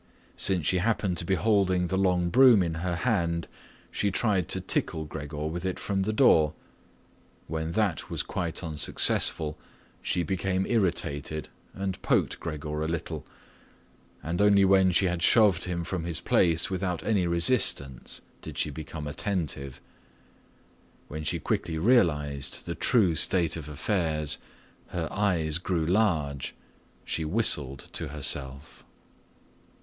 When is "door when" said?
6.11-7.69